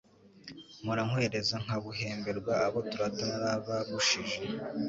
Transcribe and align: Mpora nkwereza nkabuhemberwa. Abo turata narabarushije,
Mpora 0.83 1.01
nkwereza 1.07 1.55
nkabuhemberwa. 1.63 2.53
Abo 2.67 2.79
turata 2.89 3.23
narabarushije, 3.29 4.39